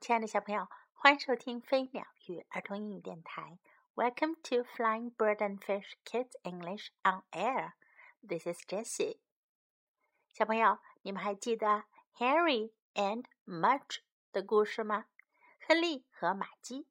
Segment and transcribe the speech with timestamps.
[0.00, 3.58] 亲爱的小朋友，欢迎收听飞鸟与儿童英语电台。
[3.94, 7.74] Welcome to Flying Bird and Fish Kids English on Air.
[8.26, 9.18] This is Jessie.
[10.32, 11.84] 小朋友，你们还记得
[12.16, 13.98] Harry and Mudge
[14.32, 15.04] 的故事吗？
[15.68, 16.88] 亨利和玛姬。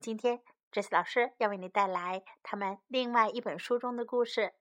[0.00, 0.42] 今天
[0.72, 4.54] ，Jessie 老师要为你带来他们另外一本书中的故事。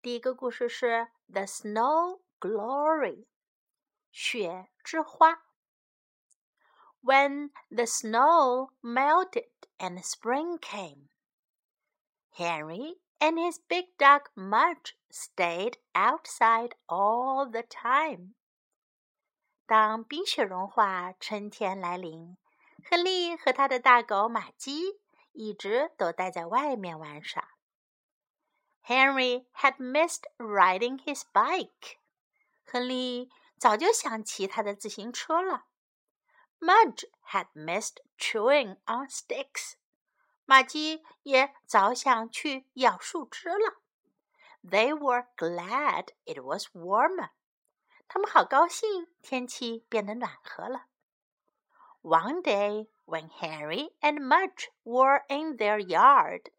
[0.00, 0.86] 第一个故事是
[1.30, 3.16] 《The Snow Glory》
[4.10, 5.42] 雪之花。
[7.01, 9.45] when the snow melted
[9.77, 11.09] and spring came.
[12.31, 18.35] Henry and his big dog Mudge stayed outside all the time.
[19.67, 22.37] 当冰雪融化，春天来临，
[22.89, 24.99] 亨利和他的大狗玛姬
[25.31, 27.55] 一直都待在外面玩耍。
[28.85, 31.97] Henry had missed riding his bike.
[32.63, 35.65] 亨利早就想骑他的自行车了。
[36.59, 39.73] Mudge had missed chewing on sticks.
[40.45, 43.81] 玛姬也早想去咬树枝了。
[44.63, 47.29] They were glad it was warmer.
[48.07, 50.87] 他们好高兴，天气变得暖和了。
[52.01, 56.51] One day, when Harry and Mudge were in their yard,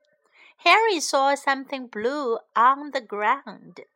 [0.59, 3.87] Harry saw something blue on the ground.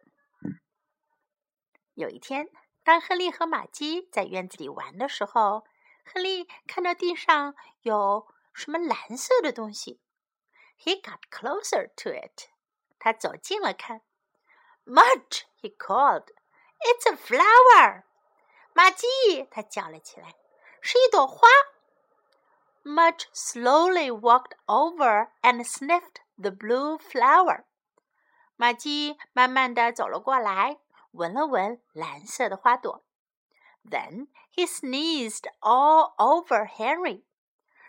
[1.95, 2.49] 有一天，
[2.83, 5.65] 当亨利和玛姬在院子里玩的时候，
[6.06, 10.00] 亨利看到地上有什么蓝色的东西。
[10.78, 12.50] He got closer to it.
[13.00, 14.02] 他走近了看。
[14.86, 16.28] Mudge, he called.
[16.80, 18.04] It's a flower.
[18.74, 20.36] 玛姬，他叫了起来，
[20.82, 21.48] 是一朵花。
[22.84, 27.64] Mudge slowly walked over and sniffed the blue flower.
[28.56, 30.80] 玛姬慢慢的走了过来，
[31.12, 33.04] 闻了闻蓝色的花朵。
[33.84, 37.24] then He sneezed all over Harry。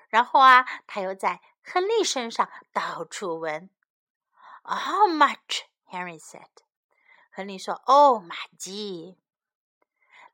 [0.09, 3.71] 然后啊，他又在亨利身上到处闻。
[4.65, 5.63] How Mudge?
[5.91, 6.49] Harry said.
[7.31, 9.17] 亨利说：“Oh, my gee."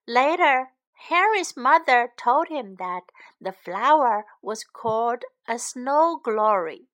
[0.06, 0.70] Later,
[1.08, 3.04] Harry's mother told him that
[3.40, 6.86] the flower was called a snow glory.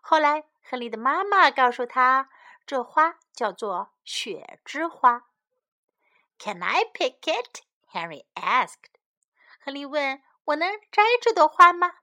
[0.00, 2.28] 后来，亨利的妈妈告诉他，
[2.66, 5.26] 这花叫做雪之花。
[6.38, 7.62] Can I pick it?
[7.91, 8.99] Henry asked.
[9.59, 11.93] 亨利问：“我能摘这朵花吗？”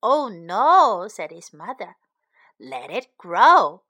[0.00, 1.96] Oh no, said his mother.
[2.58, 3.82] Let it grow.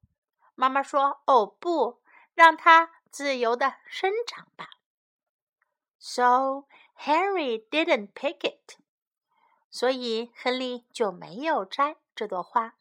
[0.54, 2.00] 妈妈说：“哦不，
[2.34, 4.70] 让它自由的生长吧。”
[5.98, 6.66] So
[6.98, 8.76] Henry didn't pick it.
[9.70, 12.74] 所以亨利就没有摘这朵花。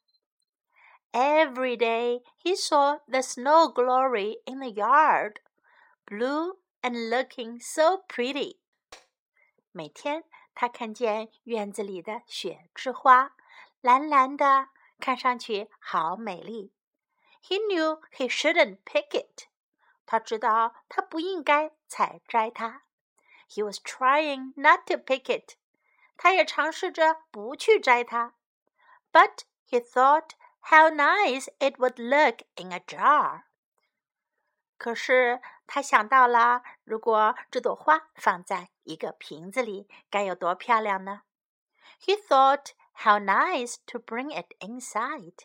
[1.12, 5.38] Every day he saw the snow glory in the yard,
[6.06, 8.60] blue and looking so pretty.
[9.72, 10.24] 每天
[10.54, 13.36] 他看见院子里的雪之花，
[13.82, 14.70] 蓝蓝的，
[15.00, 16.74] 看上去好美丽。
[17.44, 19.48] He knew he shouldn't pick it.
[20.06, 22.84] 他知道他不应该采摘它。
[23.50, 25.56] He was trying not to pick it.
[26.18, 28.34] 他也尝试着不去摘它。
[29.12, 33.44] But he thought how nice it would look in a jar.
[34.81, 41.21] 可是他想到了，如果这朵花放在一个瓶子里，该有多漂亮呢
[42.01, 45.41] ？He thought how nice to bring it inside。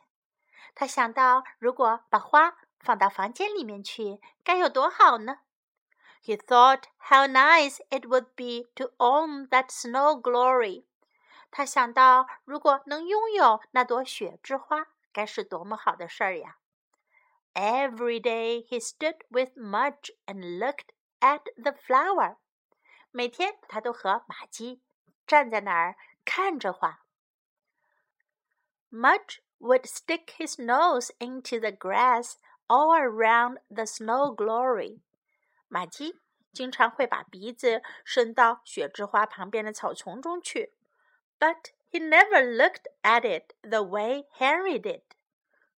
[0.74, 5.40] 他想到，如果把花放到房间里面去，该有多好呢
[6.24, 10.86] ？He thought how nice it would be to own that snow glory。
[11.52, 16.56] 他想到，如果能拥有那朵雪之花，该是多么好的事儿呀
[17.55, 22.37] ！Every day he stood with Mudge and looked at the flower.
[23.11, 24.81] 每天他都和玛姬
[25.27, 27.01] 站在那儿看着花。
[28.91, 32.37] Mudge would stick his nose into the grass
[32.69, 35.01] all around the snow glory.
[35.69, 36.21] 玛姬
[36.53, 40.73] 经常会把鼻子伸到雪之花旁边的草丛中去，
[41.39, 45.03] but he never looked at it the way Henry did.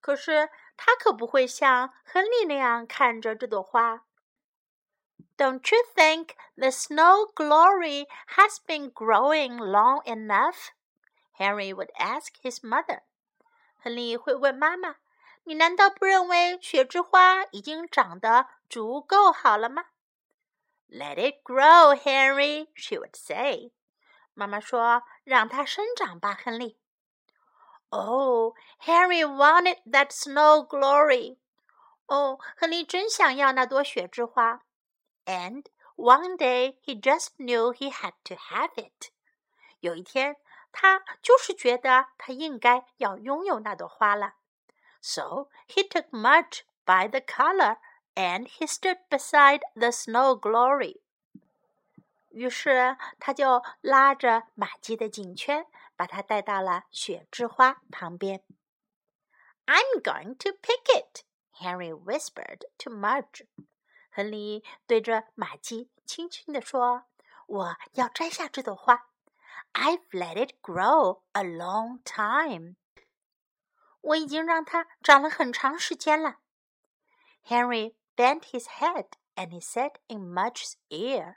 [0.00, 4.03] 可是 他可不会像亨利那样看着这朵花。
[5.35, 10.69] Don't you think the snow glory has been growing long enough?
[11.37, 13.01] Henry would ask his mother.
[13.79, 14.95] 亨利会问妈妈
[15.45, 19.85] ：“你难道不认为雪之花已经长得足够好了吗
[20.89, 23.71] ？”Let it grow, Henry, she would say.
[24.33, 26.79] 妈妈说：“让它生长吧，亨利。”
[27.90, 31.36] Oh, Henry wanted that snow glory.
[32.06, 34.62] 哦，亨利真想要那朵雪之花。
[35.26, 35.64] And
[35.96, 39.10] one day he just knew he had to have it.
[39.80, 40.36] 有一天，
[40.72, 44.34] 他就是觉得他应该要拥有那朵花了。
[45.00, 47.76] So he took Mudge by the collar
[48.14, 51.00] and he stood beside the snow glory.
[52.30, 55.66] 于是他就拉着玛姬的颈圈，
[55.97, 58.45] 把它带到了雪之花旁边。
[59.65, 61.23] I'm going to pick it,
[61.59, 63.45] Henry whispered to Mudge.
[64.09, 67.07] 亨利对着玛姬轻轻地说
[67.47, 69.09] ：“我要摘下这朵花。
[69.73, 72.77] I've let it grow a long time。
[74.01, 76.37] 我已经让它长了很长时间了。”
[77.45, 81.35] Henry bent his head and he said in Mudge's ear,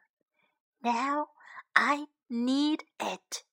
[0.80, 1.30] "Now
[1.72, 3.44] I need it."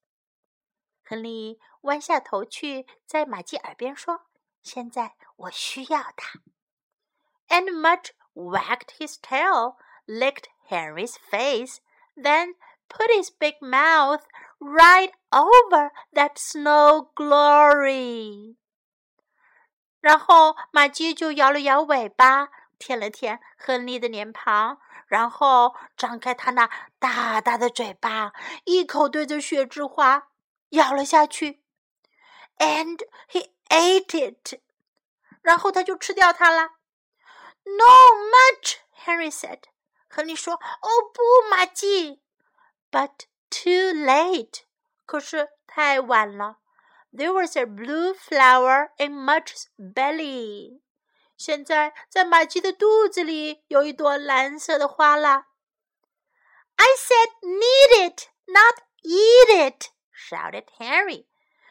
[1.08, 4.26] 亨利弯下头去，在玛姬耳边说
[4.62, 6.40] ：“现在我需要它。”
[7.48, 9.76] And much wagged his tail,
[10.06, 11.78] licked Henry's face,
[12.14, 12.56] then
[12.90, 14.20] put his big mouth
[14.58, 18.56] right over that snow glory.
[20.00, 26.68] 然后玛姬就摇了摇尾巴，舔了舔亨利的脸庞，然后张开他那
[26.98, 28.32] 大大的嘴巴，
[28.64, 30.27] 一口对着雪之花
[30.70, 31.62] 咬了下去
[32.58, 32.98] ，and
[33.30, 34.60] he ate it，
[35.42, 36.72] 然后他就吃掉它了。
[37.64, 37.84] No
[38.32, 39.62] Mudge，Harry said，
[40.08, 42.22] 亨利说：“哦不，马季。
[42.90, 44.62] ”But too late，
[45.04, 46.58] 可是太晚了。
[47.12, 50.80] There was a blue flower in Mudge's belly。
[51.36, 55.46] 现在在马季的肚子里有一朵蓝色的花啦。
[56.76, 59.90] I said need it, not eat it。
[60.18, 61.26] Shouted Harry，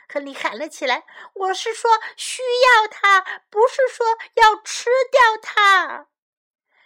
[0.07, 1.03] 亨利喊了起来
[1.35, 4.05] ：“我是说需要它，不是说
[4.35, 6.07] 要吃掉它。”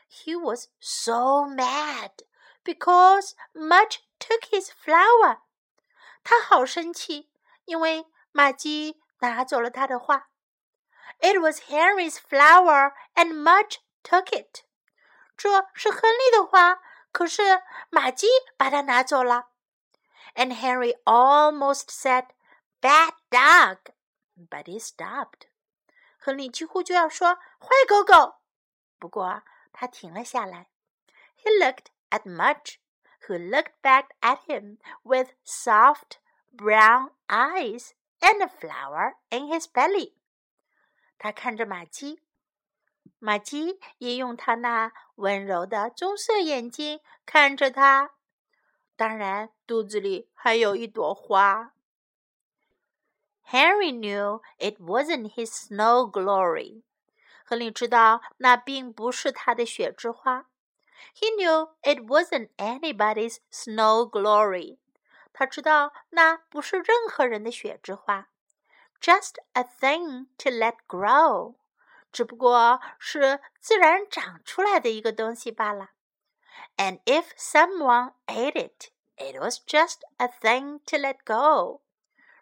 [0.09, 2.11] He was so mad
[2.63, 5.41] because Mudge took his flower.
[6.23, 7.31] 他好生气，
[7.65, 10.29] 因为玛姬拿走了他的花。
[11.19, 14.63] It was Henry's flower, and Mudge took it.
[15.37, 16.79] 这是亨利的花，
[17.11, 18.27] 可是玛姬
[18.57, 19.50] 把它拿走了。
[20.34, 22.26] And Henry almost said.
[22.82, 23.78] Bad dog,
[24.36, 25.48] but he stopped.
[26.18, 28.36] 亨利几乎就要说坏狗狗，
[28.98, 29.42] 不过
[29.72, 30.68] 他停了下来。
[31.42, 32.76] He looked at Mudge,
[33.26, 36.18] who looked back at him with soft
[36.52, 40.14] brown eyes and a flower in his belly.
[41.18, 42.20] 他看着玛姬，
[43.18, 48.12] 玛姬也用他那温柔的棕色眼睛看着他，
[49.00, 51.72] 当然肚子里还有一朵花。
[53.48, 56.82] Henry knew it wasn't his snow glory.
[57.44, 60.46] 亨利知道那并不是他的雪之花。
[61.14, 64.78] He knew it wasn't anybody's snow glory.
[65.32, 68.28] 他知道那不是任何人的雪之花。
[69.00, 71.54] Just a thing to let grow.
[72.10, 75.90] 只不过是自然长出来的一个东西罢了。
[76.76, 81.82] And if someone ate it, it was just a thing to let go.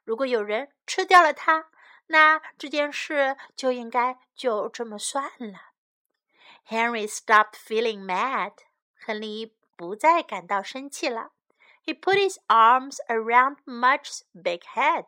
[0.05, 1.71] 如果有人吃掉了它，
[2.07, 5.73] 那这件事就应该就这么算了。
[6.67, 8.55] Henry stopped feeling mad。
[9.07, 11.33] 亨利不再感到生气了。
[11.85, 15.07] He put his arms around Mudge's big head。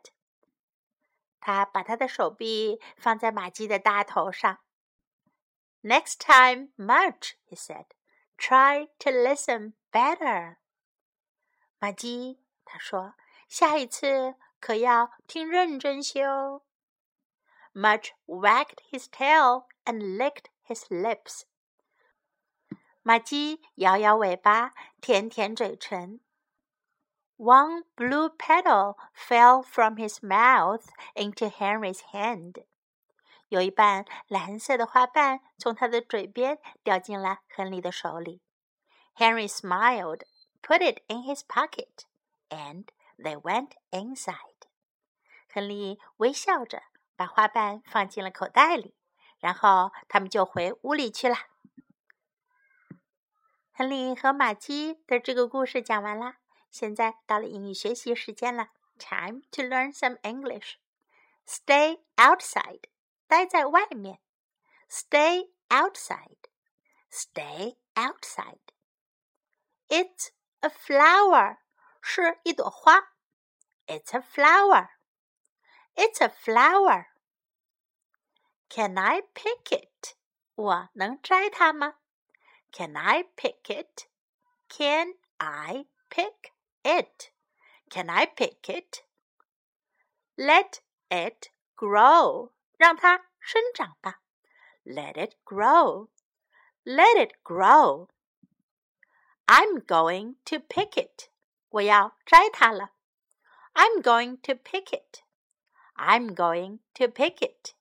[1.40, 4.58] 他把他的手臂放在玛姬的大头上。
[5.82, 7.86] Next time, Mudge, he said,
[8.41, 10.17] try to listen better.
[10.17, 10.57] better。
[11.77, 13.13] 玛姬，她说
[13.47, 16.63] ：“下一次可要听认真些哦。”
[17.73, 21.43] Mudge wagged his tail and licked his lips.
[23.03, 26.19] 马姬摇摇尾巴，舔舔嘴唇。
[27.37, 32.63] One blue petal fell from his mouth into Henry's hand.
[33.51, 38.41] 有一瓣蓝色的花瓣从他的嘴边掉进了亨利的手里。
[39.13, 40.21] Henry smiled,
[40.61, 42.05] put it in his pocket,
[42.47, 42.85] and
[43.17, 44.37] they went inside.
[45.49, 46.83] 亨利微笑着
[47.17, 48.95] 把花瓣放进了口袋里，
[49.39, 51.35] 然后他们就回屋里去了。
[53.73, 56.37] 亨利和玛姬的这个故事讲完啦，
[56.69, 58.69] 现在到了英语学习时间了。
[58.97, 60.75] Time to learn some English.
[61.45, 62.83] Stay outside，
[63.30, 64.20] 待在外面。
[64.88, 66.38] Stay outside.
[67.10, 68.60] Stay outside.
[69.88, 70.30] It's
[70.60, 71.58] a flower，
[72.00, 73.12] 是一朵花。
[73.86, 74.88] It's a flower.
[75.94, 77.06] It's a flower.
[78.68, 80.14] Can I pick it?
[80.54, 81.96] 我能摘它吗？
[82.72, 84.08] Can I pick it?
[84.68, 86.52] Can I pick
[86.82, 87.30] it?
[87.88, 89.04] Can I pick it?
[90.36, 92.52] Let it grow.
[92.80, 94.20] 让它生长吧。
[94.84, 96.08] Let it grow.
[96.84, 98.08] Let it grow.
[99.46, 101.28] I'm going to pick it.
[101.70, 102.90] 我要摘它了。
[103.74, 105.22] I'm going to pick it.
[105.94, 107.74] I'm going to pick it.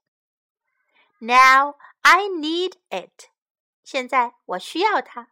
[1.19, 3.29] Now I need it.
[3.83, 5.29] 现在我需要它。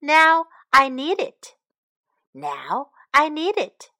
[0.00, 1.56] Now I need it.
[2.32, 3.90] Now I need it.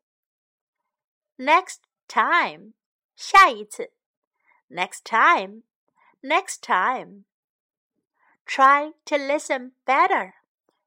[1.36, 2.74] Next time.
[3.14, 3.92] 下一次。
[4.70, 5.62] Next time.
[6.22, 7.24] Next time.
[8.44, 10.34] Try to listen better.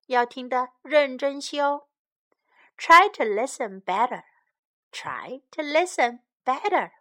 [0.07, 1.87] 要听得认真些哦。
[2.77, 4.23] Try to listen better.
[4.91, 6.91] Try to listen better.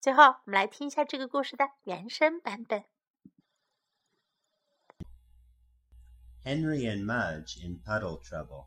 [0.00, 2.84] 最后，我们来听一下这个故事的原声版本。
[6.44, 8.66] Henry and Mudge in Puddle Trouble.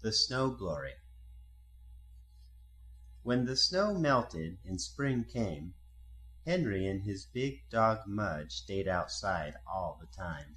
[0.00, 0.96] The Snow Glory.
[3.27, 5.73] When the snow melted and spring came,
[6.45, 10.55] Henry and his big dog Mudge stayed outside all the time.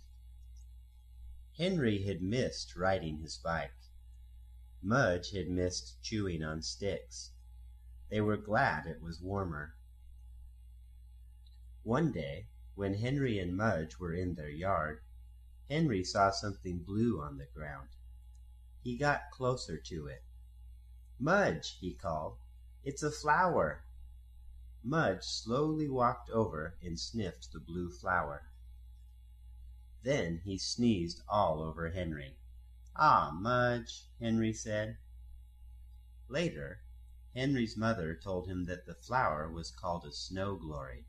[1.56, 3.74] Henry had missed riding his bike.
[4.80, 7.32] Mudge had missed chewing on sticks.
[8.08, 9.74] They were glad it was warmer.
[11.82, 12.46] One day,
[12.76, 15.02] when Henry and Mudge were in their yard,
[15.68, 17.88] Henry saw something blue on the ground.
[18.80, 20.22] He got closer to it.
[21.18, 22.38] Mudge, he called,
[22.84, 23.84] it's a flower.
[24.82, 28.42] Mudge slowly walked over and sniffed the blue flower.
[30.02, 32.38] Then he sneezed all over Henry.
[32.96, 34.96] Ah, Mudge, Henry said.
[36.28, 36.80] Later,
[37.34, 41.04] Henry's mother told him that the flower was called a snow glory.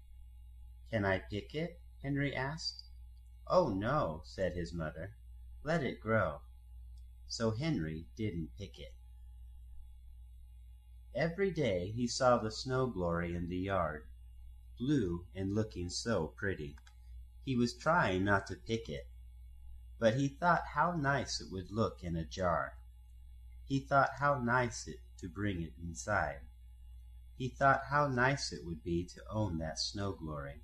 [0.90, 1.80] Can I pick it?
[2.04, 2.84] Henry asked.
[3.48, 5.16] Oh, no, said his mother.
[5.64, 6.42] Let it grow.
[7.28, 8.94] So Henry didn't pick it.
[11.14, 14.06] Every day he saw the snow glory in the yard,
[14.80, 16.78] blue and looking so pretty.
[17.44, 19.08] He was trying not to pick it,
[20.00, 22.78] but he thought how nice it would look in a jar.
[23.66, 26.42] He thought how nice it to bring it inside.
[27.38, 30.62] He thought how nice it would be to own that snow glory.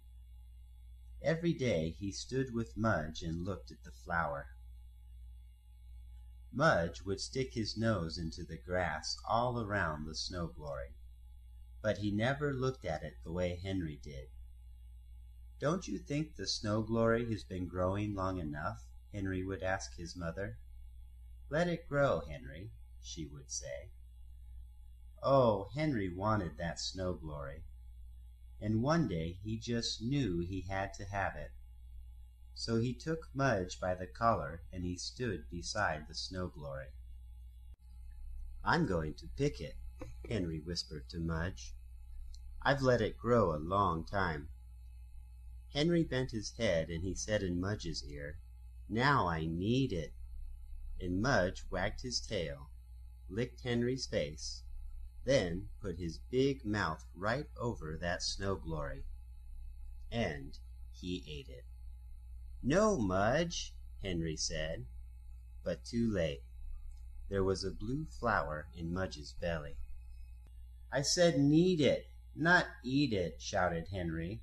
[1.21, 4.47] Every day he stood with Mudge and looked at the flower.
[6.57, 10.95] Mudge would stick his nose into the grass all around the snow glory,
[11.83, 14.29] but he never looked at it the way Henry did.
[15.59, 18.87] Don't you think the snow glory has been growing long enough?
[19.13, 20.57] Henry would ask his mother.
[21.51, 23.91] Let it grow, Henry, she would say.
[25.21, 27.65] Oh, Henry wanted that snow glory
[28.59, 31.51] and one day he just knew he had to have it.
[32.59, 36.87] So he took Mudge by the collar and he stood beside the snow glory.
[38.63, 39.75] I'm going to pick it,
[40.27, 41.75] Henry whispered to Mudge.
[42.63, 44.49] I've let it grow a long time.
[45.71, 48.39] Henry bent his head and he said in Mudge's ear,
[48.89, 50.15] Now I need it.
[50.99, 52.71] And Mudge wagged his tail,
[53.29, 54.63] licked Henry's face,
[55.25, 59.05] then put his big mouth right over that snow glory.
[60.11, 60.57] And
[60.91, 61.63] he ate it.
[62.63, 64.85] No, Mudge, Henry said.
[65.63, 66.43] But too late.
[67.29, 69.77] There was a blue flower in Mudge's belly.
[70.91, 74.41] I said need it, not eat it, shouted Henry.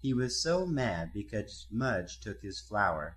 [0.00, 3.16] He was so mad because Mudge took his flower.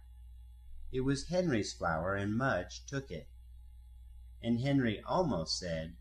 [0.91, 3.27] It was Henry's flower and Mudge took it.
[4.41, 5.97] And Henry almost said,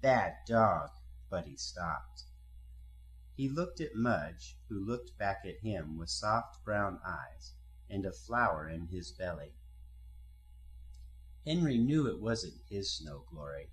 [0.00, 0.90] Bad dog!"
[1.28, 2.24] but he stopped.
[3.38, 7.52] He looked at Mudge, who looked back at him with soft brown eyes
[7.88, 9.52] and a flower in his belly.
[11.46, 13.70] Henry knew it wasn't his snow glory.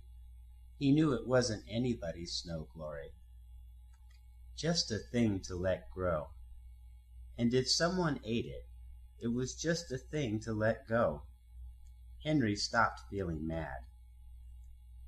[0.78, 3.10] He knew it wasn't anybody's snow glory.
[4.54, 6.28] Just a thing to let grow.
[7.36, 8.68] And if someone ate it,
[9.18, 11.24] it was just a thing to let go.
[12.22, 13.80] Henry stopped feeling mad.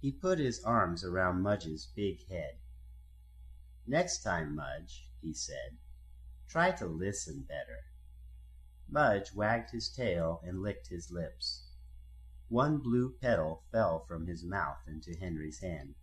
[0.01, 2.59] He put his arms around Mudge's big head.
[3.88, 5.78] "Next time, Mudge," he said,
[6.48, 7.86] "try to listen better."
[8.88, 11.70] Mudge wagged his tail and licked his lips.
[12.50, 15.96] One blue petal fell from his mouth into Henry's hand.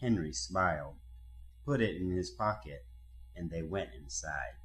[0.00, 0.96] Henry smiled,
[1.64, 2.86] put it in his pocket,
[3.34, 4.56] and they went inside.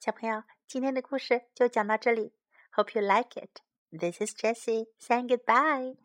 [0.00, 2.34] 小朋友，今天的故事就讲到这里。
[2.72, 3.62] Hope you like it.
[3.90, 5.96] This is Jessie saying goodbye.